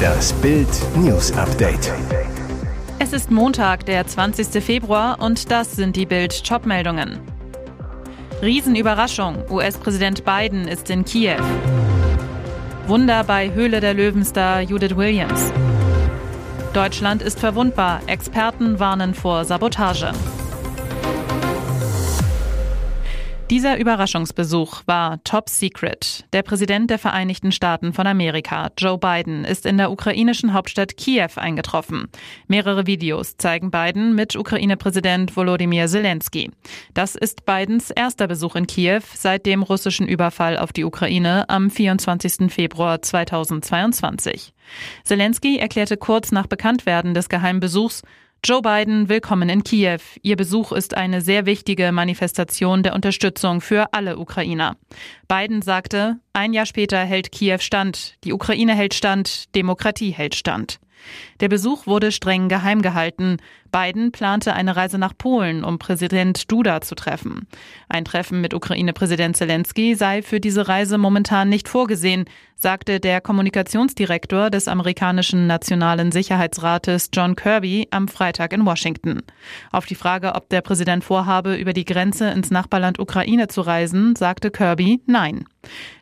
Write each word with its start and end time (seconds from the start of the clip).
Das 0.00 0.32
Bild 0.34 0.68
News 0.96 1.32
Update. 1.32 1.92
Es 2.98 3.12
ist 3.12 3.30
Montag, 3.30 3.86
der 3.86 4.06
20. 4.06 4.62
Februar 4.62 5.20
und 5.20 5.50
das 5.50 5.72
sind 5.72 5.96
die 5.96 6.06
Bild 6.06 6.44
Top-Meldungen. 6.44 7.18
Riesenüberraschung. 8.42 9.44
US-Präsident 9.50 10.24
Biden 10.24 10.68
ist 10.68 10.90
in 10.90 11.04
Kiew. 11.04 11.42
Wunder 12.86 13.24
bei 13.24 13.52
Höhle 13.52 13.80
der 13.80 13.94
Löwenstar 13.94 14.62
Judith 14.62 14.96
Williams. 14.96 15.52
Deutschland 16.72 17.22
ist 17.22 17.40
verwundbar. 17.40 18.00
Experten 18.06 18.78
warnen 18.78 19.14
vor 19.14 19.44
Sabotage. 19.44 20.12
Dieser 23.50 23.78
Überraschungsbesuch 23.78 24.82
war 24.86 25.24
top 25.24 25.48
secret. 25.48 26.24
Der 26.32 26.44
Präsident 26.44 26.88
der 26.88 27.00
Vereinigten 27.00 27.50
Staaten 27.50 27.92
von 27.92 28.06
Amerika, 28.06 28.70
Joe 28.78 28.96
Biden, 28.96 29.44
ist 29.44 29.66
in 29.66 29.76
der 29.76 29.90
ukrainischen 29.90 30.54
Hauptstadt 30.54 30.96
Kiew 30.96 31.30
eingetroffen. 31.34 32.06
Mehrere 32.46 32.86
Videos 32.86 33.38
zeigen 33.38 33.72
Biden 33.72 34.14
mit 34.14 34.36
Ukraine-Präsident 34.36 35.36
Volodymyr 35.36 35.88
Zelensky. 35.88 36.52
Das 36.94 37.16
ist 37.16 37.44
Bidens 37.44 37.90
erster 37.90 38.28
Besuch 38.28 38.54
in 38.54 38.68
Kiew 38.68 39.02
seit 39.16 39.46
dem 39.46 39.64
russischen 39.64 40.06
Überfall 40.06 40.56
auf 40.56 40.72
die 40.72 40.84
Ukraine 40.84 41.48
am 41.48 41.70
24. 41.70 42.52
Februar 42.52 43.02
2022. 43.02 44.54
Zelensky 45.02 45.58
erklärte 45.58 45.96
kurz 45.96 46.30
nach 46.30 46.46
Bekanntwerden 46.46 47.14
des 47.14 47.28
Geheimbesuchs, 47.28 48.02
Joe 48.42 48.62
Biden, 48.62 49.10
willkommen 49.10 49.50
in 49.50 49.64
Kiew. 49.64 50.00
Ihr 50.22 50.34
Besuch 50.34 50.72
ist 50.72 50.96
eine 50.96 51.20
sehr 51.20 51.44
wichtige 51.44 51.92
Manifestation 51.92 52.82
der 52.82 52.94
Unterstützung 52.94 53.60
für 53.60 53.92
alle 53.92 54.16
Ukrainer. 54.16 54.78
Biden 55.28 55.60
sagte, 55.60 56.16
ein 56.32 56.54
Jahr 56.54 56.64
später 56.64 57.04
hält 57.04 57.32
Kiew 57.32 57.58
stand, 57.58 58.14
die 58.24 58.32
Ukraine 58.32 58.74
hält 58.74 58.94
stand, 58.94 59.54
Demokratie 59.54 60.12
hält 60.12 60.34
stand. 60.34 60.80
Der 61.40 61.50
Besuch 61.50 61.86
wurde 61.86 62.12
streng 62.12 62.48
geheim 62.48 62.80
gehalten. 62.80 63.36
Biden 63.70 64.12
plante 64.12 64.54
eine 64.54 64.76
Reise 64.76 64.98
nach 64.98 65.16
Polen, 65.16 65.64
um 65.64 65.78
Präsident 65.78 66.50
Duda 66.50 66.80
zu 66.80 66.94
treffen. 66.94 67.46
Ein 67.88 68.04
Treffen 68.04 68.40
mit 68.40 68.54
Ukraine-Präsident 68.54 69.36
Zelensky 69.36 69.94
sei 69.94 70.22
für 70.22 70.40
diese 70.40 70.68
Reise 70.68 70.98
momentan 70.98 71.48
nicht 71.48 71.68
vorgesehen, 71.68 72.24
sagte 72.60 73.00
der 73.00 73.22
Kommunikationsdirektor 73.22 74.50
des 74.50 74.68
amerikanischen 74.68 75.46
Nationalen 75.46 76.12
Sicherheitsrates 76.12 77.08
John 77.12 77.34
Kirby 77.34 77.88
am 77.90 78.06
Freitag 78.06 78.52
in 78.52 78.66
Washington. 78.66 79.22
Auf 79.72 79.86
die 79.86 79.94
Frage, 79.94 80.34
ob 80.34 80.50
der 80.50 80.60
Präsident 80.60 81.02
vorhabe, 81.02 81.56
über 81.56 81.72
die 81.72 81.86
Grenze 81.86 82.28
ins 82.30 82.50
Nachbarland 82.50 82.98
Ukraine 82.98 83.48
zu 83.48 83.62
reisen, 83.62 84.14
sagte 84.14 84.50
Kirby 84.50 85.00
Nein. 85.06 85.46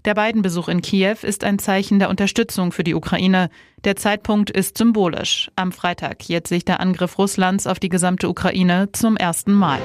Der 0.04 0.14
Biden-Besuch 0.14 0.68
in 0.68 0.82
Kiew 0.82 1.16
ist 1.22 1.44
ein 1.44 1.58
Zeichen 1.58 1.98
der 1.98 2.10
Unterstützung 2.10 2.72
für 2.72 2.84
die 2.84 2.94
Ukraine. 2.94 3.50
Der 3.84 3.96
Zeitpunkt 3.96 4.50
ist 4.50 4.78
symbolisch. 4.78 5.50
Am 5.54 5.70
Freitag 5.70 6.28
jährt 6.28 6.48
sich 6.48 6.64
der 6.64 6.80
Angriff 6.80 7.18
Russlands 7.18 7.57
auf 7.66 7.78
die 7.78 7.88
gesamte 7.88 8.28
Ukraine 8.28 8.90
zum 8.92 9.16
ersten 9.16 9.52
Mal. 9.52 9.80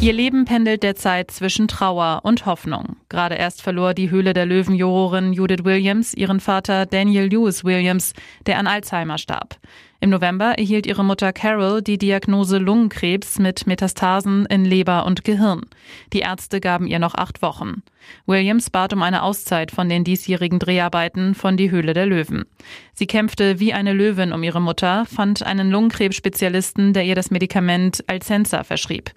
Ihr 0.00 0.12
Leben 0.12 0.44
pendelt 0.44 0.84
derzeit 0.84 1.32
zwischen 1.32 1.66
Trauer 1.66 2.20
und 2.22 2.46
Hoffnung. 2.46 2.96
Gerade 3.08 3.34
erst 3.34 3.62
verlor 3.62 3.94
die 3.94 4.10
Höhle 4.10 4.32
der 4.32 4.46
Löwen-Jurorin 4.46 5.32
Judith 5.32 5.64
Williams 5.64 6.14
ihren 6.14 6.38
Vater 6.38 6.86
Daniel 6.86 7.26
Lewis 7.26 7.64
Williams, 7.64 8.12
der 8.46 8.58
an 8.58 8.68
Alzheimer 8.68 9.18
starb. 9.18 9.56
Im 10.00 10.10
November 10.10 10.56
erhielt 10.56 10.86
ihre 10.86 11.04
Mutter 11.04 11.32
Carol 11.32 11.82
die 11.82 11.98
Diagnose 11.98 12.58
Lungenkrebs 12.58 13.40
mit 13.40 13.66
Metastasen 13.66 14.46
in 14.46 14.64
Leber 14.64 15.04
und 15.04 15.24
Gehirn. 15.24 15.62
Die 16.12 16.20
Ärzte 16.20 16.60
gaben 16.60 16.86
ihr 16.86 17.00
noch 17.00 17.16
acht 17.16 17.42
Wochen. 17.42 17.82
Williams 18.24 18.70
bat 18.70 18.92
um 18.92 19.02
eine 19.02 19.24
Auszeit 19.24 19.72
von 19.72 19.88
den 19.88 20.04
diesjährigen 20.04 20.60
Dreharbeiten 20.60 21.34
von 21.34 21.56
Die 21.56 21.72
Höhle 21.72 21.94
der 21.94 22.06
Löwen. 22.06 22.44
Sie 22.94 23.08
kämpfte 23.08 23.58
wie 23.58 23.72
eine 23.72 23.92
Löwin 23.92 24.32
um 24.32 24.44
ihre 24.44 24.62
Mutter, 24.62 25.06
fand 25.06 25.42
einen 25.42 25.72
Lungenkrebsspezialisten, 25.72 26.92
der 26.92 27.04
ihr 27.04 27.16
das 27.16 27.32
Medikament 27.32 28.04
Alcensa 28.06 28.62
verschrieb. 28.62 29.10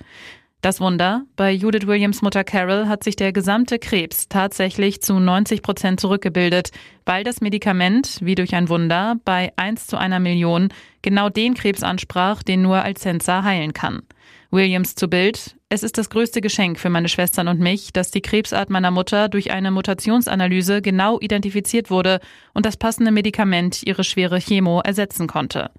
Das 0.61 0.79
Wunder, 0.79 1.23
bei 1.37 1.51
Judith 1.51 1.87
Williams 1.87 2.21
Mutter 2.21 2.43
Carol 2.43 2.87
hat 2.87 3.03
sich 3.03 3.15
der 3.15 3.33
gesamte 3.33 3.79
Krebs 3.79 4.29
tatsächlich 4.29 5.01
zu 5.01 5.19
90 5.19 5.63
Prozent 5.63 5.99
zurückgebildet, 5.99 6.69
weil 7.03 7.23
das 7.23 7.41
Medikament, 7.41 8.19
wie 8.21 8.35
durch 8.35 8.53
ein 8.53 8.69
Wunder, 8.69 9.15
bei 9.25 9.53
1 9.55 9.87
zu 9.87 9.97
einer 9.97 10.19
Million 10.19 10.69
genau 11.01 11.29
den 11.29 11.55
Krebs 11.55 11.81
ansprach, 11.81 12.43
den 12.43 12.61
nur 12.61 12.83
Alcensa 12.83 13.41
heilen 13.43 13.73
kann. 13.73 14.03
Williams 14.51 14.95
zu 14.95 15.07
Bild. 15.07 15.55
Es 15.69 15.83
ist 15.83 15.97
das 15.97 16.09
größte 16.09 16.41
Geschenk 16.41 16.77
für 16.77 16.89
meine 16.89 17.07
Schwestern 17.07 17.47
und 17.47 17.61
mich, 17.61 17.93
dass 17.93 18.11
die 18.11 18.21
Krebsart 18.21 18.69
meiner 18.69 18.91
Mutter 18.91 19.29
durch 19.29 19.51
eine 19.51 19.71
Mutationsanalyse 19.71 20.81
genau 20.81 21.19
identifiziert 21.21 21.89
wurde 21.89 22.19
und 22.53 22.65
das 22.65 22.75
passende 22.75 23.11
Medikament 23.11 23.81
ihre 23.83 24.03
schwere 24.03 24.39
Chemo 24.39 24.81
ersetzen 24.81 25.27
konnte. 25.27 25.71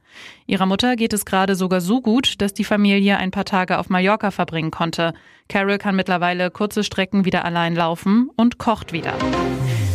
Ihrer 0.46 0.66
Mutter 0.66 0.96
geht 0.96 1.12
es 1.12 1.26
gerade 1.26 1.54
sogar 1.54 1.82
so 1.82 2.00
gut, 2.00 2.40
dass 2.40 2.54
die 2.54 2.64
Familie 2.64 3.18
ein 3.18 3.30
paar 3.30 3.44
Tage 3.44 3.78
auf 3.78 3.90
Mallorca 3.90 4.30
verbringen 4.30 4.70
konnte. 4.70 5.12
Carol 5.48 5.76
kann 5.76 5.94
mittlerweile 5.94 6.50
kurze 6.50 6.82
Strecken 6.82 7.26
wieder 7.26 7.44
allein 7.44 7.74
laufen 7.74 8.30
und 8.36 8.56
kocht 8.56 8.94
wieder. 8.94 9.14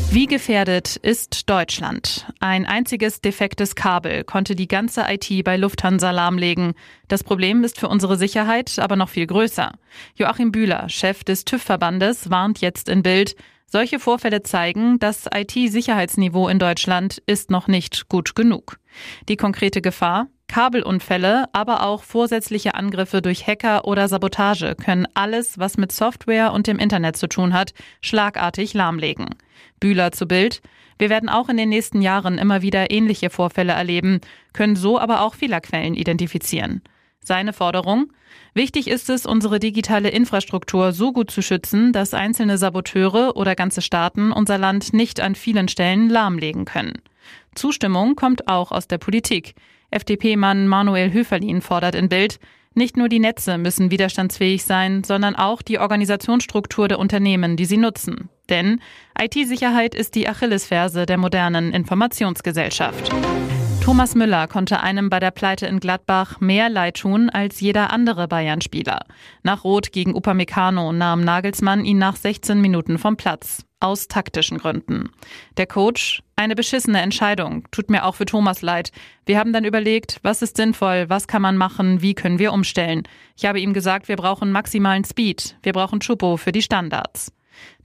Wie 0.09 0.25
gefährdet 0.25 0.95
ist 0.95 1.49
Deutschland? 1.49 2.25
Ein 2.39 2.65
einziges 2.65 3.19
defektes 3.21 3.75
Kabel 3.75 4.23
konnte 4.23 4.55
die 4.55 4.67
ganze 4.67 5.05
IT 5.09 5.43
bei 5.43 5.57
Lufthansa 5.57 6.11
lahmlegen. 6.11 6.73
Das 7.07 7.23
Problem 7.23 7.63
ist 7.63 7.77
für 7.77 7.89
unsere 7.89 8.17
Sicherheit 8.17 8.79
aber 8.79 8.95
noch 8.95 9.09
viel 9.09 9.27
größer. 9.27 9.73
Joachim 10.15 10.51
Bühler, 10.51 10.87
Chef 10.87 11.23
des 11.23 11.43
TÜV-Verbandes, 11.43 12.29
warnt 12.29 12.61
jetzt 12.61 12.87
in 12.87 13.03
Bild, 13.03 13.35
solche 13.65 13.99
Vorfälle 13.99 14.43
zeigen, 14.43 14.97
das 14.97 15.25
IT-Sicherheitsniveau 15.31 16.47
in 16.47 16.57
Deutschland 16.57 17.21
ist 17.25 17.51
noch 17.51 17.67
nicht 17.67 18.07
gut 18.07 18.33
genug. 18.33 18.79
Die 19.27 19.35
konkrete 19.35 19.81
Gefahr? 19.81 20.27
Kabelunfälle, 20.57 21.45
aber 21.53 21.83
auch 21.83 22.01
vorsätzliche 22.01 22.73
Angriffe 22.73 23.21
durch 23.21 23.45
Hacker 23.45 23.85
oder 23.85 24.07
Sabotage 24.07 24.73
können 24.73 25.07
alles, 25.13 25.59
was 25.59 25.77
mit 25.77 25.91
Software 25.91 26.51
und 26.51 26.65
dem 26.65 26.79
Internet 26.79 27.15
zu 27.15 27.27
tun 27.27 27.53
hat, 27.53 27.75
schlagartig 28.01 28.73
lahmlegen. 28.73 29.27
Bühler 29.79 30.11
zu 30.13 30.25
Bild. 30.25 30.63
Wir 30.97 31.11
werden 31.11 31.29
auch 31.29 31.49
in 31.49 31.57
den 31.57 31.69
nächsten 31.69 32.01
Jahren 32.01 32.39
immer 32.39 32.63
wieder 32.63 32.89
ähnliche 32.89 33.29
Vorfälle 33.29 33.73
erleben, 33.73 34.19
können 34.51 34.75
so 34.75 34.97
aber 34.97 35.21
auch 35.21 35.35
Fehlerquellen 35.35 35.93
identifizieren. 35.93 36.81
Seine 37.19 37.53
Forderung? 37.53 38.11
Wichtig 38.55 38.87
ist 38.87 39.11
es, 39.11 39.27
unsere 39.27 39.59
digitale 39.59 40.09
Infrastruktur 40.09 40.91
so 40.91 41.13
gut 41.13 41.29
zu 41.29 41.43
schützen, 41.43 41.93
dass 41.93 42.15
einzelne 42.15 42.57
Saboteure 42.57 43.35
oder 43.35 43.53
ganze 43.53 43.83
Staaten 43.83 44.31
unser 44.31 44.57
Land 44.57 44.91
nicht 44.91 45.19
an 45.19 45.35
vielen 45.35 45.67
Stellen 45.67 46.09
lahmlegen 46.09 46.65
können. 46.65 46.93
Zustimmung 47.55 48.15
kommt 48.15 48.47
auch 48.47 48.71
aus 48.71 48.87
der 48.87 48.97
Politik. 48.97 49.55
FDP-Mann 49.91 50.67
Manuel 50.67 51.13
Höferlin 51.13 51.61
fordert 51.61 51.95
in 51.95 52.09
Bild, 52.09 52.39
nicht 52.77 52.95
nur 52.95 53.09
die 53.09 53.19
Netze 53.19 53.57
müssen 53.57 53.89
widerstandsfähig 53.89 54.63
sein, 54.63 55.03
sondern 55.03 55.35
auch 55.35 55.63
die 55.63 55.79
Organisationsstruktur 55.79 56.87
der 56.87 56.99
Unternehmen, 56.99 57.57
die 57.57 57.65
sie 57.65 57.77
nutzen. 57.77 58.29
Denn 58.49 58.81
IT-Sicherheit 59.19 59.95
ist 59.95 60.13
die 60.13 60.29
Achillesferse 60.29 61.07
der 61.07 61.17
modernen 61.17 61.73
Informationsgesellschaft. 61.73 63.11
Thomas 63.87 64.15
Müller 64.15 64.49
konnte 64.49 64.81
einem 64.81 65.09
bei 65.09 65.21
der 65.21 65.31
Pleite 65.31 65.65
in 65.65 65.79
Gladbach 65.79 66.41
mehr 66.41 66.67
Leid 66.67 66.97
tun 66.97 67.29
als 67.29 67.61
jeder 67.61 67.93
andere 67.93 68.27
Bayern-Spieler. 68.27 69.05
Nach 69.43 69.63
Rot 69.63 69.93
gegen 69.93 70.13
Upamecano 70.13 70.91
nahm 70.91 71.21
Nagelsmann 71.21 71.85
ihn 71.85 71.97
nach 71.97 72.17
16 72.17 72.59
Minuten 72.59 72.97
vom 72.97 73.15
Platz. 73.15 73.63
Aus 73.79 74.09
taktischen 74.09 74.57
Gründen. 74.57 75.09
Der 75.55 75.67
Coach, 75.67 76.21
eine 76.35 76.53
beschissene 76.53 76.99
Entscheidung, 76.99 77.65
tut 77.71 77.89
mir 77.89 78.03
auch 78.03 78.15
für 78.15 78.25
Thomas 78.25 78.61
leid. 78.61 78.91
Wir 79.25 79.39
haben 79.39 79.53
dann 79.53 79.63
überlegt, 79.63 80.19
was 80.21 80.41
ist 80.41 80.57
sinnvoll, 80.57 81.05
was 81.07 81.29
kann 81.29 81.41
man 81.41 81.55
machen, 81.55 82.01
wie 82.01 82.13
können 82.13 82.39
wir 82.39 82.51
umstellen. 82.51 83.03
Ich 83.37 83.45
habe 83.45 83.61
ihm 83.61 83.71
gesagt, 83.71 84.09
wir 84.09 84.17
brauchen 84.17 84.51
maximalen 84.51 85.05
Speed, 85.05 85.55
wir 85.63 85.71
brauchen 85.71 86.01
Chupo 86.01 86.35
für 86.35 86.51
die 86.51 86.61
Standards. 86.61 87.31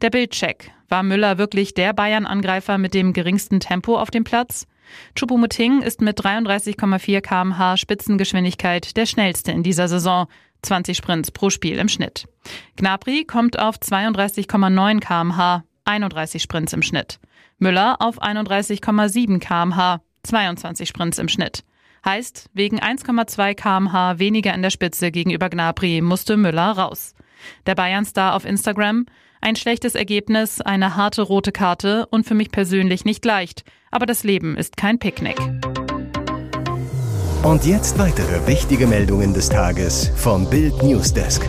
Der 0.01 0.11
Bildcheck. 0.11 0.73
War 0.89 1.05
Müller 1.05 1.39
wirklich 1.39 1.75
der 1.75 1.93
Bayern-Angreifer 1.93 2.77
mit 2.77 2.93
dem 2.93 3.13
geringsten 3.13 3.61
Tempo 3.61 3.97
auf 3.97 4.11
dem 4.11 4.25
Platz? 4.25 4.67
Choupo-Moting 5.17 5.83
ist 5.83 6.01
mit 6.01 6.21
33,4 6.21 7.21
kmh 7.21 7.77
Spitzengeschwindigkeit 7.77 8.97
der 8.97 9.07
schnellste 9.07 9.53
in 9.53 9.63
dieser 9.63 9.89
Saison. 9.89 10.27
20 10.63 10.97
Sprints 10.97 11.31
pro 11.31 11.51
Spiel 11.51 11.79
im 11.79 11.89
Schnitt. 11.89 12.27
Gnabry 12.77 13.25
kommt 13.25 13.59
auf 13.59 13.77
32,9 13.79 15.01
kmh, 15.01 15.65
31 15.85 16.43
Sprints 16.43 16.73
im 16.73 16.83
Schnitt. 16.83 17.19
Müller 17.59 17.97
auf 18.01 18.23
31,7 18.23 19.41
kmh, 19.41 20.01
22 20.23 20.89
Sprints 20.89 21.19
im 21.19 21.29
Schnitt. 21.29 21.65
Heißt, 22.05 22.49
wegen 22.53 22.81
1,2 22.81 23.55
kmh 23.55 24.19
weniger 24.19 24.55
in 24.55 24.63
der 24.63 24.71
Spitze 24.71 25.11
gegenüber 25.11 25.49
Gnabry 25.49 26.01
musste 26.01 26.37
Müller 26.37 26.73
raus. 26.73 27.15
Der 27.67 27.75
Bayern-Star 27.75 28.35
auf 28.35 28.45
Instagram, 28.45 29.07
ein 29.43 29.57
schlechtes 29.57 29.95
Ergebnis, 29.95 30.61
eine 30.61 30.97
harte 30.97 31.23
rote 31.23 31.53
Karte 31.53 32.07
und 32.07 32.25
für 32.25 32.35
mich 32.35 32.51
persönlich 32.51 33.05
nicht 33.05 33.25
leicht. 33.25 33.65
Aber 33.91 34.07
das 34.07 34.25
Leben 34.25 34.57
ist 34.57 34.77
kein 34.77 34.99
Picknick. 34.99 35.39
Und 37.43 37.67
jetzt 37.67 37.99
weitere 37.99 38.47
wichtige 38.47 38.87
Meldungen 38.87 39.35
des 39.35 39.49
Tages 39.49 40.11
vom 40.17 40.49
Bild 40.49 40.81
Newsdesk. 40.83 41.47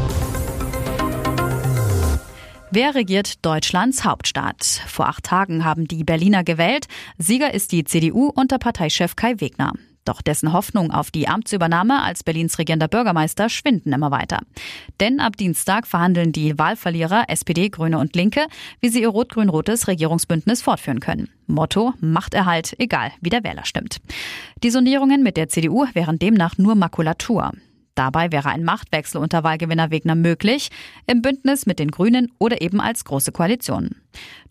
Wer 2.71 2.95
regiert 2.95 3.45
Deutschlands 3.45 4.03
Hauptstadt? 4.03 4.63
Vor 4.87 5.07
acht 5.07 5.25
Tagen 5.25 5.63
haben 5.63 5.87
die 5.87 6.03
Berliner 6.03 6.43
gewählt. 6.43 6.87
Sieger 7.19 7.53
ist 7.53 7.71
die 7.71 7.83
CDU 7.83 8.31
unter 8.33 8.57
Parteichef 8.57 9.15
Kai 9.15 9.39
Wegner. 9.39 9.73
Doch 10.05 10.21
dessen 10.21 10.51
Hoffnung 10.53 10.91
auf 10.91 11.11
die 11.11 11.27
Amtsübernahme 11.27 12.01
als 12.01 12.23
Berlins 12.23 12.59
regierender 12.59 12.87
Bürgermeister 12.87 13.49
schwinden 13.49 13.93
immer 13.93 14.11
weiter. 14.11 14.39
Denn 14.99 15.19
ab 15.19 15.37
Dienstag 15.37 15.87
verhandeln 15.87 16.31
die 16.31 16.57
Wahlverlierer 16.57 17.25
SPD, 17.29 17.69
Grüne 17.69 17.99
und 17.99 18.15
Linke, 18.15 18.45
wie 18.81 18.89
sie 18.89 19.01
ihr 19.01 19.09
rot-grün-rotes 19.09 19.87
Regierungsbündnis 19.87 20.61
fortführen 20.61 20.99
können. 20.99 21.29
Motto 21.47 21.93
Machterhalt, 21.99 22.75
egal 22.79 23.11
wie 23.21 23.29
der 23.29 23.43
Wähler 23.43 23.65
stimmt. 23.65 23.97
Die 24.63 24.69
Sondierungen 24.69 25.23
mit 25.23 25.37
der 25.37 25.49
CDU 25.49 25.85
wären 25.93 26.19
demnach 26.19 26.57
nur 26.57 26.75
Makulatur. 26.75 27.51
Dabei 27.95 28.31
wäre 28.31 28.49
ein 28.49 28.63
Machtwechsel 28.63 29.21
unter 29.21 29.43
Wahlgewinner 29.43 29.91
Wegner 29.91 30.15
möglich, 30.15 30.69
im 31.05 31.21
Bündnis 31.21 31.65
mit 31.65 31.79
den 31.79 31.91
Grünen 31.91 32.31
oder 32.39 32.61
eben 32.61 32.81
als 32.81 33.05
große 33.05 33.31
Koalition. 33.31 33.95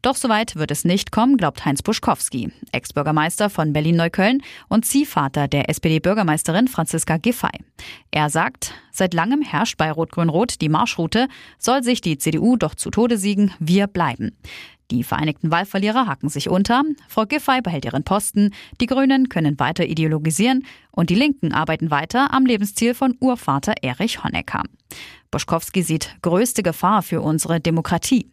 Doch 0.02 0.16
soweit 0.16 0.56
wird 0.56 0.70
es 0.70 0.84
nicht 0.84 1.12
kommen, 1.12 1.36
glaubt 1.36 1.64
Heinz 1.64 1.82
Buschkowski, 1.82 2.50
Ex-Bürgermeister 2.72 3.50
von 3.50 3.72
Berlin-Neukölln 3.72 4.42
und 4.68 4.84
Ziehvater 4.84 5.48
der 5.48 5.68
SPD-Bürgermeisterin 5.68 6.68
Franziska 6.68 7.16
Giffey. 7.18 7.64
Er 8.10 8.30
sagt, 8.30 8.74
seit 8.90 9.14
langem 9.14 9.42
herrscht 9.42 9.76
bei 9.78 9.90
Rot-Grün-Rot 9.90 10.60
die 10.60 10.68
Marschroute, 10.68 11.28
soll 11.58 11.82
sich 11.82 12.00
die 12.00 12.18
CDU 12.18 12.56
doch 12.56 12.74
zu 12.74 12.90
Tode 12.90 13.18
siegen, 13.18 13.52
wir 13.58 13.86
bleiben. 13.86 14.36
Die 14.92 15.04
Vereinigten 15.04 15.50
Wahlverlierer 15.50 16.06
hacken 16.06 16.28
sich 16.28 16.50
unter. 16.50 16.82
Frau 17.08 17.24
Giffey 17.24 17.62
behält 17.62 17.86
ihren 17.86 18.04
Posten. 18.04 18.50
Die 18.78 18.84
Grünen 18.84 19.30
können 19.30 19.58
weiter 19.58 19.86
ideologisieren. 19.86 20.66
Und 20.90 21.08
die 21.08 21.14
Linken 21.14 21.54
arbeiten 21.54 21.90
weiter 21.90 22.34
am 22.34 22.44
Lebensziel 22.44 22.92
von 22.92 23.16
Urvater 23.18 23.72
Erich 23.80 24.22
Honecker. 24.22 24.64
Boschkowski 25.30 25.82
sieht 25.82 26.14
größte 26.20 26.62
Gefahr 26.62 27.02
für 27.02 27.22
unsere 27.22 27.58
Demokratie. 27.58 28.30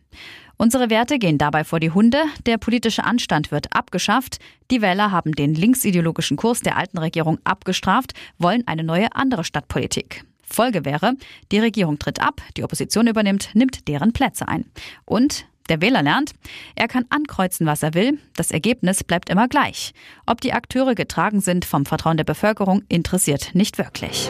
Unsere 0.61 0.89
Werte 0.89 1.19
gehen 1.19 1.37
dabei 1.37 1.63
vor 1.63 1.79
die 1.79 1.91
Hunde, 1.91 2.21
der 2.45 2.57
politische 2.57 3.05
Anstand 3.05 3.49
wird 3.49 3.73
abgeschafft, 3.73 4.39
die 4.71 4.81
Wähler 4.81 5.09
haben 5.09 5.31
den 5.31 5.55
linksideologischen 5.55 6.35
Kurs 6.35 6.59
der 6.59 6.75
alten 6.75 6.97
Regierung 6.97 7.39
abgestraft, 7.45 8.11
wollen 8.39 8.67
eine 8.67 8.83
neue 8.83 9.15
andere 9.15 9.45
Stadtpolitik. 9.45 10.25
Folge 10.43 10.83
wäre, 10.83 11.13
die 11.53 11.59
Regierung 11.59 11.97
tritt 11.97 12.21
ab, 12.21 12.41
die 12.57 12.65
Opposition 12.65 13.07
übernimmt, 13.07 13.51
nimmt 13.53 13.87
deren 13.87 14.11
Plätze 14.11 14.49
ein. 14.49 14.65
Und 15.05 15.45
der 15.69 15.81
Wähler 15.81 16.03
lernt, 16.03 16.33
er 16.75 16.89
kann 16.89 17.05
ankreuzen, 17.07 17.65
was 17.65 17.81
er 17.81 17.93
will. 17.93 18.19
Das 18.35 18.51
Ergebnis 18.51 19.05
bleibt 19.05 19.29
immer 19.29 19.47
gleich. 19.47 19.93
Ob 20.25 20.41
die 20.41 20.51
Akteure 20.51 20.93
getragen 20.93 21.39
sind 21.39 21.63
vom 21.63 21.85
Vertrauen 21.85 22.17
der 22.17 22.25
Bevölkerung, 22.25 22.83
interessiert 22.89 23.51
nicht 23.53 23.77
wirklich. 23.77 24.29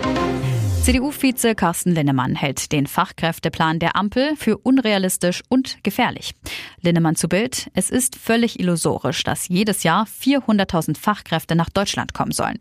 CDU-Vize 0.81 1.55
Carsten 1.55 1.91
Linnemann 1.91 2.35
hält 2.35 2.71
den 2.71 2.87
Fachkräfteplan 2.87 3.79
der 3.79 3.95
Ampel 3.95 4.35
für 4.37 4.57
unrealistisch 4.57 5.43
und 5.49 5.83
gefährlich. 5.83 6.33
Linnemann 6.81 7.15
zu 7.15 7.27
Bild, 7.27 7.69
es 7.73 7.89
ist 7.89 8.15
völlig 8.15 8.59
illusorisch, 8.59 9.23
dass 9.23 9.49
jedes 9.49 9.83
Jahr 9.83 10.07
400.000 10.07 10.97
Fachkräfte 10.97 11.55
nach 11.55 11.69
Deutschland 11.69 12.13
kommen 12.13 12.31
sollen. 12.31 12.59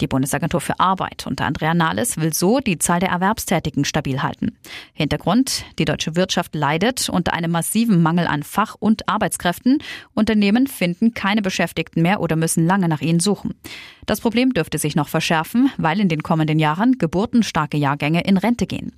Die 0.00 0.06
Bundesagentur 0.06 0.60
für 0.60 0.80
Arbeit 0.80 1.26
unter 1.26 1.44
Andrea 1.44 1.74
Nahles 1.74 2.16
will 2.16 2.34
so 2.34 2.60
die 2.60 2.78
Zahl 2.78 3.00
der 3.00 3.10
Erwerbstätigen 3.10 3.84
stabil 3.84 4.22
halten. 4.22 4.56
Hintergrund, 4.92 5.64
die 5.78 5.84
deutsche 5.84 6.16
Wirtschaft 6.16 6.54
leidet 6.54 7.08
unter 7.08 7.32
einem 7.32 7.52
massiven 7.52 8.02
Mangel 8.02 8.26
an 8.26 8.42
Fach- 8.42 8.76
und 8.78 9.08
Arbeitskräften. 9.08 9.78
Unternehmen 10.14 10.66
finden 10.66 11.14
keine 11.14 11.42
Beschäftigten 11.42 12.02
mehr 12.02 12.20
oder 12.20 12.36
müssen 12.36 12.66
lange 12.66 12.88
nach 12.88 13.00
ihnen 13.00 13.20
suchen. 13.20 13.54
Das 14.06 14.20
Problem 14.20 14.52
dürfte 14.52 14.78
sich 14.78 14.96
noch 14.96 15.08
verschärfen, 15.08 15.70
weil 15.78 16.00
in 16.00 16.08
den 16.08 16.22
kommenden 16.22 16.58
Jahren 16.58 16.98
geburtenstarke 16.98 17.76
Jahrgänge 17.76 18.22
in 18.22 18.36
Rente 18.36 18.66
gehen. 18.66 18.92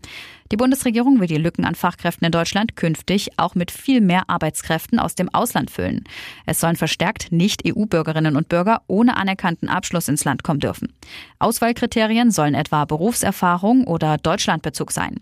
Die 0.52 0.56
Bundesregierung 0.56 1.20
will 1.20 1.26
die 1.26 1.36
Lücken 1.36 1.64
an 1.64 1.74
Fachkräften 1.74 2.24
in 2.24 2.32
Deutschland 2.32 2.76
künftig 2.76 3.30
auch 3.36 3.54
mit 3.54 3.70
viel 3.70 4.00
mehr 4.00 4.28
Arbeitskräften 4.28 4.98
aus 4.98 5.14
dem 5.14 5.32
Ausland 5.34 5.70
füllen. 5.70 6.04
Es 6.46 6.60
sollen 6.60 6.76
verstärkt 6.76 7.32
Nicht-EU-Bürgerinnen 7.32 8.36
und 8.36 8.48
Bürger 8.48 8.82
ohne 8.86 9.16
anerkannten 9.16 9.68
Abschluss 9.68 10.08
ins 10.08 10.24
Land 10.24 10.42
kommen 10.44 10.60
dürfen. 10.60 10.92
Auswahlkriterien 11.38 12.30
sollen 12.30 12.54
etwa 12.54 12.84
Berufserfahrung 12.84 13.84
oder 13.84 14.18
Deutschlandbezug 14.18 14.92
sein. 14.92 15.20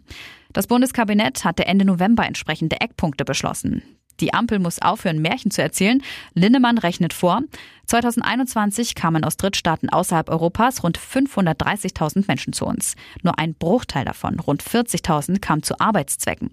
Das 0.53 0.67
Bundeskabinett 0.67 1.44
hatte 1.44 1.67
Ende 1.67 1.85
November 1.85 2.27
entsprechende 2.27 2.81
Eckpunkte 2.81 3.25
beschlossen. 3.25 3.82
Die 4.20 4.32
Ampel 4.32 4.59
muss 4.59 4.81
aufhören, 4.81 5.20
Märchen 5.20 5.50
zu 5.50 5.62
erzählen. 5.62 6.03
Linnemann 6.35 6.79
rechnet 6.79 7.12
vor. 7.12 7.43
2021 7.86 8.94
kamen 8.94 9.25
aus 9.25 9.36
Drittstaaten 9.36 9.88
außerhalb 9.88 10.28
Europas 10.28 10.82
rund 10.82 10.98
530.000 10.98 12.25
Menschen 12.26 12.52
zu 12.52 12.66
uns. 12.66 12.96
Nur 13.22 13.38
ein 13.38 13.54
Bruchteil 13.54 14.04
davon, 14.04 14.40
rund 14.40 14.62
40.000, 14.62 15.40
kam 15.40 15.62
zu 15.62 15.78
Arbeitszwecken. 15.78 16.50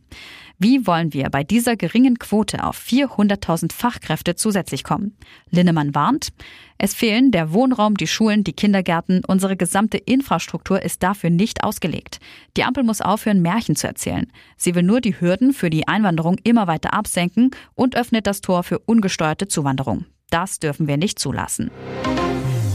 Wie 0.60 0.86
wollen 0.86 1.12
wir 1.14 1.30
bei 1.32 1.44
dieser 1.44 1.76
geringen 1.76 2.20
Quote 2.20 2.64
auf 2.64 2.78
400.000 2.80 3.74
Fachkräfte 3.74 4.36
zusätzlich 4.36 4.84
kommen? 4.84 5.18
Linnemann 5.50 5.96
warnt, 5.96 6.30
es 6.78 6.94
fehlen 6.94 7.32
der 7.32 7.52
Wohnraum, 7.54 7.96
die 7.96 8.08
Schulen, 8.08 8.44
die 8.44 8.54
Kindergärten, 8.54 9.24
unsere 9.26 9.56
gesamte 9.56 9.98
Infrastruktur 9.98 10.82
ist 10.82 11.02
dafür 11.02 11.30
nicht 11.30 11.64
ausgelegt. 11.64 12.20
Die 12.58 12.64
Ampel 12.64 12.84
muss 12.84 13.02
aufhören, 13.02 13.42
Märchen 13.42 13.76
zu 13.76 13.88
erzählen. 13.88 14.32
Sie 14.58 14.76
will 14.76 14.84
nur 14.84 15.02
die 15.02 15.20
Hürden 15.20 15.54
für 15.54 15.70
die 15.70 15.88
Einwanderung 15.88 16.38
immer 16.44 16.68
weiter 16.68 16.94
absenken 16.94 17.52
und 17.74 17.96
öffnet 17.96 18.28
das 18.28 18.42
Tor 18.42 18.64
für 18.64 18.80
ungesteuerte 18.80 19.48
Zuwanderung. 19.48 20.06
Das 20.32 20.58
dürfen 20.58 20.88
wir 20.88 20.98
nicht 20.98 21.20
zulassen. 21.20 21.70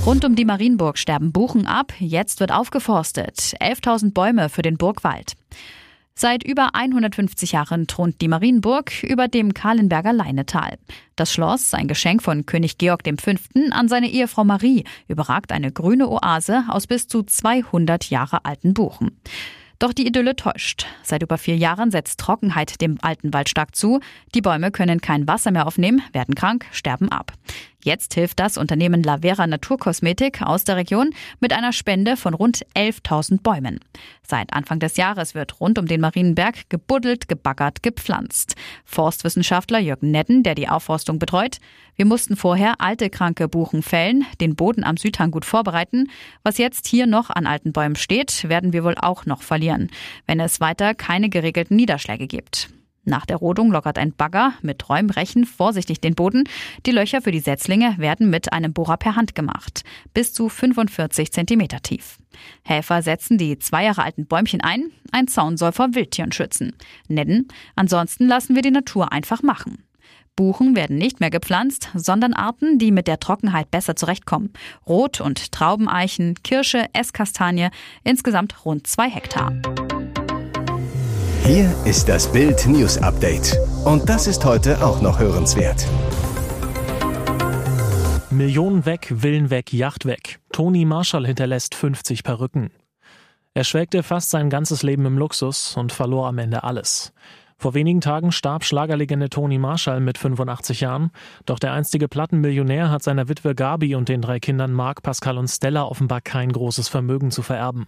Rund 0.06 0.24
um 0.24 0.36
die 0.36 0.44
Marienburg 0.44 0.98
sterben 0.98 1.32
Buchen 1.32 1.66
ab. 1.66 1.92
Jetzt 1.98 2.38
wird 2.38 2.52
aufgeforstet. 2.52 3.56
11.000 3.60 4.12
Bäume 4.12 4.48
für 4.48 4.62
den 4.62 4.76
Burgwald. 4.76 5.32
Seit 6.14 6.44
über 6.44 6.74
150 6.74 7.52
Jahren 7.52 7.86
thront 7.88 8.20
die 8.20 8.28
Marienburg 8.28 9.02
über 9.02 9.26
dem 9.26 9.52
Kahlenberger 9.52 10.12
Leinetal. 10.12 10.78
Das 11.16 11.32
Schloss, 11.32 11.74
ein 11.74 11.88
Geschenk 11.88 12.22
von 12.22 12.46
König 12.46 12.78
Georg 12.78 13.02
V. 13.20 13.32
an 13.70 13.88
seine 13.88 14.08
Ehefrau 14.08 14.44
Marie, 14.44 14.84
überragt 15.08 15.50
eine 15.50 15.72
grüne 15.72 16.08
Oase 16.08 16.64
aus 16.68 16.86
bis 16.86 17.08
zu 17.08 17.22
200 17.22 18.08
Jahre 18.08 18.44
alten 18.44 18.72
Buchen. 18.74 19.20
Doch 19.78 19.93
die 19.93 20.06
Idylle 20.06 20.37
täuscht. 20.37 20.87
Seit 21.02 21.23
über 21.23 21.37
vier 21.37 21.56
Jahren 21.56 21.90
setzt 21.90 22.19
Trockenheit 22.20 22.81
dem 22.81 22.96
alten 23.02 23.34
Wald 23.34 23.49
stark 23.49 23.76
zu. 23.76 24.00
Die 24.34 24.40
Bäume 24.40 24.70
können 24.70 25.00
kein 25.00 25.28
Wasser 25.28 25.50
mehr 25.50 25.67
aufnehmen, 25.67 26.02
werden 26.12 26.34
krank, 26.34 26.64
sterben 26.73 27.11
ab. 27.11 27.32
Jetzt 27.86 28.14
hilft 28.14 28.40
das 28.40 28.58
Unternehmen 28.58 29.04
Lavera 29.04 29.46
Naturkosmetik 29.46 30.42
aus 30.42 30.64
der 30.64 30.74
Region 30.74 31.14
mit 31.38 31.52
einer 31.52 31.72
Spende 31.72 32.16
von 32.16 32.34
rund 32.34 32.66
11.000 32.74 33.42
Bäumen. 33.42 33.78
Seit 34.26 34.52
Anfang 34.52 34.80
des 34.80 34.96
Jahres 34.96 35.36
wird 35.36 35.60
rund 35.60 35.78
um 35.78 35.86
den 35.86 36.00
Marienberg 36.00 36.68
gebuddelt, 36.68 37.28
gebaggert, 37.28 37.84
gepflanzt. 37.84 38.56
Forstwissenschaftler 38.84 39.78
Jürgen 39.78 40.10
Nedden, 40.10 40.42
der 40.42 40.56
die 40.56 40.68
Aufforstung 40.68 41.20
betreut, 41.20 41.58
wir 41.94 42.06
mussten 42.06 42.34
vorher 42.34 42.80
alte 42.80 43.08
kranke 43.08 43.46
Buchen 43.46 43.82
fällen, 43.82 44.26
den 44.40 44.56
Boden 44.56 44.82
am 44.82 44.96
Südhang 44.96 45.30
gut 45.30 45.44
vorbereiten. 45.44 46.11
Was 46.42 46.58
jetzt 46.58 46.88
hier 46.88 47.06
noch 47.06 47.30
an 47.30 47.46
alten 47.46 47.70
Bäumen 47.70 47.94
steht, 47.94 48.49
werden 48.49 48.72
wir 48.72 48.82
wohl 48.82 48.96
auch 48.99 49.26
noch 49.26 49.42
verlieren, 49.42 49.92
wenn 50.26 50.40
es 50.40 50.61
weiter 50.61 50.92
keine 50.96 51.28
geregelten 51.28 51.76
Niederschläge 51.76 52.26
gibt. 52.26 52.68
Nach 53.08 53.25
der 53.25 53.36
Rodung 53.36 53.70
lockert 53.70 53.98
ein 53.98 54.12
Bagger 54.12 54.54
mit 54.62 54.88
Räumrechen 54.88 55.44
vorsichtig 55.46 56.00
den 56.00 56.16
Boden. 56.16 56.42
Die 56.86 56.90
Löcher 56.90 57.22
für 57.22 57.30
die 57.30 57.38
Setzlinge 57.38 57.94
werden 57.98 58.28
mit 58.28 58.52
einem 58.52 58.72
Bohrer 58.72 58.96
per 58.96 59.14
Hand 59.14 59.36
gemacht, 59.36 59.84
bis 60.12 60.34
zu 60.34 60.48
45 60.48 61.32
Zentimeter 61.32 61.80
tief. 61.80 62.18
Helfer 62.64 63.02
setzen 63.02 63.38
die 63.38 63.60
zwei 63.60 63.84
Jahre 63.84 64.02
alten 64.02 64.26
Bäumchen 64.26 64.60
ein. 64.60 64.90
Ein 65.12 65.28
Zaun 65.28 65.56
soll 65.56 65.70
vor 65.70 65.94
Wildtieren 65.94 66.32
schützen. 66.32 66.75
Nedden, 67.06 67.46
ansonsten 67.76 68.26
lassen 68.26 68.56
wir 68.56 68.62
die 68.62 68.72
Natur 68.72 69.12
einfach 69.12 69.40
machen. 69.40 69.84
Buchen 70.34 70.75
werden 70.75 70.98
nicht 70.98 71.20
mehr 71.20 71.30
gepflanzt, 71.30 71.90
sondern 71.94 72.34
Arten, 72.34 72.78
die 72.78 72.90
mit 72.90 73.06
der 73.06 73.20
Trockenheit 73.20 73.70
besser 73.70 73.94
zurechtkommen. 73.94 74.52
Rot- 74.86 75.20
und 75.20 75.52
Traubeneichen, 75.52 76.34
Kirsche, 76.42 76.86
Esskastanie, 76.92 77.68
insgesamt 78.04 78.66
rund 78.66 78.86
zwei 78.88 79.08
Hektar. 79.08 79.52
Hier 81.46 81.72
ist 81.84 82.08
das 82.08 82.32
Bild 82.32 82.66
News 82.66 82.98
Update. 82.98 83.56
Und 83.84 84.08
das 84.08 84.26
ist 84.26 84.44
heute 84.44 84.84
auch 84.84 85.00
noch 85.00 85.20
hörenswert. 85.20 85.86
Millionen 88.30 88.84
weg, 88.84 89.06
Willen 89.14 89.48
weg, 89.48 89.72
Yacht 89.72 90.06
weg. 90.06 90.40
Toni 90.50 90.84
Marshall 90.84 91.24
hinterlässt 91.24 91.76
50 91.76 92.24
Perücken. 92.24 92.72
Er 93.54 93.62
schwelgte 93.62 94.02
fast 94.02 94.30
sein 94.30 94.50
ganzes 94.50 94.82
Leben 94.82 95.06
im 95.06 95.18
Luxus 95.18 95.76
und 95.76 95.92
verlor 95.92 96.26
am 96.26 96.38
Ende 96.38 96.64
alles. 96.64 97.12
Vor 97.58 97.72
wenigen 97.72 98.02
Tagen 98.02 98.32
starb 98.32 98.64
Schlagerlegende 98.64 99.30
Toni 99.30 99.56
Marshall 99.56 100.00
mit 100.00 100.18
85 100.18 100.82
Jahren, 100.82 101.10
doch 101.46 101.58
der 101.58 101.72
einstige 101.72 102.06
Plattenmillionär 102.06 102.90
hat 102.90 103.02
seiner 103.02 103.30
Witwe 103.30 103.54
Gabi 103.54 103.94
und 103.94 104.10
den 104.10 104.20
drei 104.20 104.40
Kindern 104.40 104.75
Marc, 104.75 105.02
Pascal 105.02 105.38
und 105.38 105.48
Stella 105.48 105.84
offenbar 105.84 106.20
kein 106.20 106.52
großes 106.52 106.88
Vermögen 106.88 107.30
zu 107.30 107.40
vererben. 107.40 107.86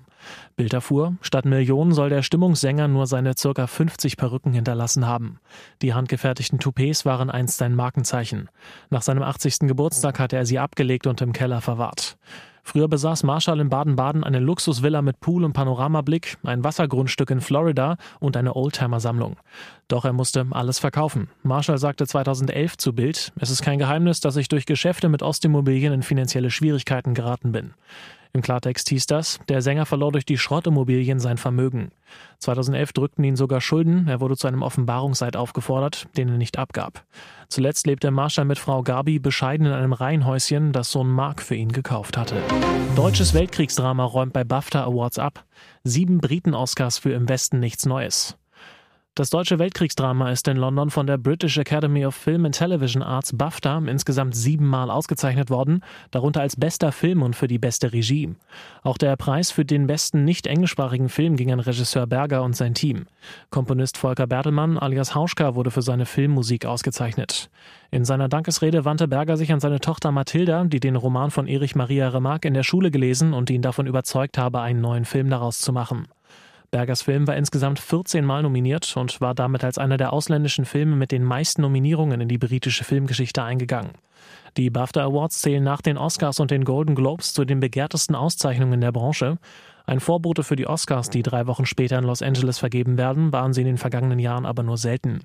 Bild 0.57 0.73
erfuhr, 0.73 1.19
statt 1.21 1.45
Millionen 1.45 1.93
soll 1.93 2.09
der 2.09 2.23
Stimmungssänger 2.23 2.89
nur 2.89 3.07
seine 3.07 3.37
circa 3.37 3.67
50 3.67 4.17
Perücken 4.17 4.55
hinterlassen 4.55 5.07
haben. 5.07 5.39
Die 5.83 5.93
handgefertigten 5.93 6.59
Toupets 6.59 7.05
waren 7.05 7.29
einst 7.29 7.59
sein 7.59 7.75
Markenzeichen. 7.75 8.49
Nach 8.89 9.03
seinem 9.03 9.23
80. 9.23 9.61
Geburtstag 9.69 10.19
hatte 10.19 10.37
er 10.37 10.47
sie 10.47 10.59
abgelegt 10.59 11.07
und 11.07 11.21
im 11.21 11.35
Keller 11.35 11.61
verwahrt. 11.61 12.17
Früher 12.69 12.87
besaß 12.87 13.23
Marshall 13.23 13.61
in 13.61 13.71
Baden-Baden 13.71 14.25
eine 14.25 14.41
Luxusvilla 14.41 15.01
mit 15.01 15.21
Pool 15.21 15.43
und 15.43 15.55
Panoramablick, 15.55 16.37
ein 16.43 16.65
Wassergrundstück 16.65 17.31
in 17.31 17.41
Florida 17.41 17.97
und 18.21 18.37
eine 18.37 18.57
Oldtimer-Sammlung. 18.57 19.39
Doch 19.89 20.05
er 20.05 20.13
musste 20.13 20.47
alles 20.51 20.79
verkaufen. 20.79 21.31
Marshall 21.43 21.79
sagte 21.79 22.07
2011 22.07 22.77
zu 22.77 22.93
Bild, 22.93 23.33
es 23.41 23.49
ist 23.49 23.63
kein 23.63 23.79
Geheimnis, 23.79 24.21
dass 24.21 24.37
ich 24.37 24.49
durch 24.49 24.67
Geschäfte 24.67 25.09
mit 25.09 25.23
Ostimmobilien 25.23 25.95
in 25.95 26.03
finanzielle 26.03 26.51
Schwierigkeiten 26.51 27.15
geraten 27.15 27.53
bin. 27.53 27.73
Im 28.33 28.43
Klartext 28.43 28.89
hieß 28.89 29.07
das, 29.07 29.41
der 29.49 29.63
Sänger 29.63 29.87
verlor 29.87 30.13
durch 30.13 30.25
die 30.25 30.39
Schrottimmobilien 30.39 31.19
sein 31.19 31.39
Vermögen. 31.39 31.91
2011 32.39 32.93
drückten 32.93 33.25
ihn 33.25 33.37
sogar 33.37 33.61
Schulden, 33.61 34.09
er 34.09 34.21
wurde 34.21 34.37
zu 34.37 34.47
einem 34.47 34.63
Offenbarungseid 34.63 35.37
aufgefordert, 35.37 36.07
den 36.17 36.29
er 36.29 36.37
nicht 36.37 36.59
abgab. 36.59 37.05
Zuletzt 37.49 37.87
lebte 37.87 38.11
Marshall 38.11 38.45
mit 38.45 38.59
Frau 38.59 38.83
Gabi 38.83 39.19
bescheiden 39.19 39.67
in 39.67 39.73
einem 39.73 39.93
Reihenhäuschen, 39.93 40.73
das 40.73 40.91
Sohn 40.91 41.11
Mark 41.11 41.43
für 41.43 41.55
ihn 41.57 41.73
gekauft 41.73 42.17
hatte. 42.17 42.37
Deutsches 42.97 43.35
Weltkriegsdrama 43.35 44.05
räumt 44.05 44.33
bei 44.33 44.45
BAFTA 44.45 44.85
Awards 44.85 45.19
ab. 45.19 45.45
Sieben 45.85 46.19
Briten-Oscars 46.19 46.99
für 46.99 47.13
Im 47.13 47.29
Westen 47.29 47.61
nichts 47.61 47.87
Neues. 47.87 48.38
Das 49.19 49.31
deutsche 49.31 49.59
Weltkriegsdrama 49.59 50.31
ist 50.31 50.47
in 50.47 50.57
London 50.57 50.91
von 50.91 51.09
der 51.09 51.19
British 51.19 51.59
Academy 51.59 52.07
of 52.07 52.15
Film 52.15 52.45
and 52.45 52.57
Television 52.57 53.03
Arts 53.03 53.37
BAFTA 53.37 53.79
insgesamt 53.79 54.37
siebenmal 54.37 54.93
ausgezeichnet 54.93 55.51
worden, 55.51 55.83
darunter 56.13 56.41
als 56.41 56.55
bester 56.55 56.93
Film 56.93 57.23
und 57.23 57.35
für 57.35 57.49
die 57.49 57.59
beste 57.59 57.93
Regie. 57.93 58.37
Auch 58.85 58.97
der 58.97 59.17
Preis 59.17 59.51
für 59.51 59.65
den 59.65 59.89
besten 59.89 60.25
nicht 60.25 60.47
englischsprachigen 60.47 61.09
Film 61.09 61.35
ging 61.35 61.51
an 61.51 61.59
Regisseur 61.59 62.07
Berger 62.07 62.45
und 62.45 62.55
sein 62.55 62.75
Team. 62.75 63.07
Komponist 63.51 63.99
Volker 63.99 64.29
Bertelmann 64.29 64.79
alias 64.79 65.17
Hauschka 65.17 65.57
wurde 65.57 65.73
für 65.73 65.83
seine 65.83 66.07
Filmmusik 66.07 66.65
ausgezeichnet. 66.65 67.51
In 67.91 68.05
seiner 68.05 68.29
Dankesrede 68.29 68.85
wandte 68.85 69.09
Berger 69.09 69.37
sich 69.37 69.53
an 69.53 69.59
seine 69.59 69.81
Tochter 69.81 70.13
Mathilda, 70.13 70.63
die 70.63 70.79
den 70.79 70.95
Roman 70.95 71.33
von 71.33 71.49
Erich 71.49 71.75
Maria 71.75 72.09
Remarque 72.09 72.47
in 72.47 72.55
der 72.55 72.63
Schule 72.63 72.93
gelesen 72.93 73.33
und 73.33 73.51
ihn 73.51 73.63
davon 73.63 73.89
überzeugt 73.89 74.39
habe, 74.39 74.61
einen 74.61 74.81
neuen 74.81 75.05
Film 75.05 75.29
daraus 75.29 75.59
zu 75.59 75.73
machen. 75.73 76.07
Bergers 76.71 77.01
Film 77.01 77.27
war 77.27 77.37
insgesamt 77.37 77.79
14 77.79 78.25
Mal 78.25 78.43
nominiert 78.43 78.95
und 78.97 79.23
war 79.23 79.35
damit 79.35 79.65
als 79.65 79.79
einer 79.79 79.97
der 79.97 80.13
ausländischen 80.13 80.67
Filme 80.67 80.97
mit 80.97 81.13
den 81.13 81.25
meisten 81.25 81.63
Nominierungen 81.63 82.21
in 82.21 82.29
die 82.29 82.37
britische 82.37 82.85
Filmgeschichte 82.85 83.43
eingegangen. 83.43 83.93
Die 84.59 84.69
BAFTA 84.69 85.05
Awards 85.05 85.41
zählen 85.41 85.65
nach 85.65 85.81
den 85.81 85.97
Oscars 85.97 86.41
und 86.41 86.51
den 86.51 86.65
Golden 86.65 86.95
Globes 86.95 87.33
zu 87.33 87.47
den 87.47 87.61
begehrtesten 87.61 88.15
Auszeichnungen 88.15 88.83
der 88.83 88.93
Branche. 88.93 89.39
Ein 89.87 90.01
Vorbote 90.01 90.43
für 90.43 90.57
die 90.57 90.67
Oscars, 90.67 91.09
die 91.09 91.23
drei 91.23 91.47
Wochen 91.47 91.65
später 91.65 91.99
in 91.99 92.05
Los 92.05 92.21
Angeles 92.21 92.59
vergeben 92.59 92.99
werden, 92.99 93.33
waren 93.33 93.55
sie 93.55 93.63
in 93.63 93.67
den 93.67 93.79
vergangenen 93.79 94.19
Jahren 94.19 94.45
aber 94.45 94.63
nur 94.63 94.77
selten. 94.77 95.21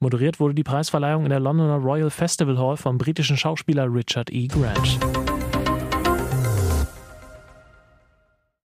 Moderiert 0.00 0.40
wurde 0.40 0.54
die 0.54 0.64
Preisverleihung 0.64 1.24
in 1.24 1.30
der 1.30 1.40
Londoner 1.40 1.76
Royal 1.76 2.08
Festival 2.08 2.56
Hall 2.56 2.78
vom 2.78 2.96
britischen 2.96 3.36
Schauspieler 3.36 3.92
Richard 3.92 4.30
E. 4.32 4.46
Grant. 4.46 4.98